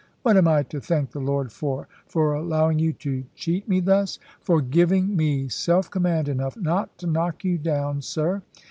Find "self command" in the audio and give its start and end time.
5.47-6.27